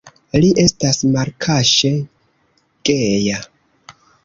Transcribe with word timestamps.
Li 0.43 0.47
estas 0.63 0.99
malkaŝe 1.17 1.93
geja. 2.91 3.45